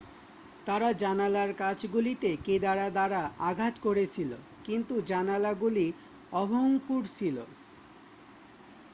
তারা 0.65 0.89
জানালার 1.01 1.49
কাঁচগুলিতে 1.53 2.29
কেদারা 2.45 2.87
দ্বারা 2.89 3.21
আঘাত 3.49 3.75
করেছিল 3.81 4.31
কিন্তু 4.65 4.93
জানালাগুলি 5.09 5.87
অভঙ্গুর 6.33 7.03
ছিল 7.17 7.37